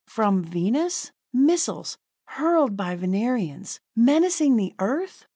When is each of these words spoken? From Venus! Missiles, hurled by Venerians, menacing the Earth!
From 0.07 0.41
Venus! 0.43 1.11
Missiles, 1.31 1.95
hurled 2.25 2.75
by 2.75 2.95
Venerians, 2.95 3.79
menacing 3.95 4.55
the 4.55 4.73
Earth! 4.79 5.27